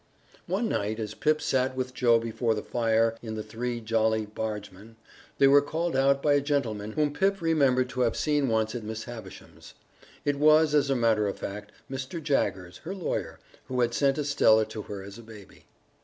One 0.47 0.67
night, 0.67 0.99
as 0.99 1.13
Pip 1.13 1.39
sat 1.39 1.75
with 1.75 1.93
Joe 1.93 2.17
before 2.17 2.55
the 2.55 2.63
fire 2.63 3.15
in 3.21 3.35
The 3.35 3.43
Three 3.43 3.79
Jolly 3.79 4.25
Bargemen, 4.25 4.95
they 5.37 5.47
were 5.47 5.61
called 5.61 5.95
out 5.95 6.23
by 6.23 6.33
a 6.33 6.41
gentleman 6.41 6.93
whom 6.93 7.13
Pip 7.13 7.39
remembered 7.39 7.87
to 7.89 8.01
have 8.01 8.17
seen 8.17 8.47
once 8.47 8.73
at 8.73 8.81
Miss 8.81 9.03
Havisham's. 9.03 9.75
It 10.25 10.37
was, 10.39 10.73
as 10.73 10.89
a 10.89 10.95
matter 10.95 11.27
of 11.27 11.37
fact, 11.37 11.71
Mr. 11.87 12.19
Jaggers, 12.19 12.77
her 12.79 12.95
lawyer, 12.95 13.39
who 13.65 13.79
had 13.81 13.93
sent 13.93 14.17
Estella 14.17 14.65
to 14.69 14.81
her 14.81 15.03
as 15.03 15.19
a 15.19 15.21
baby. 15.21 15.65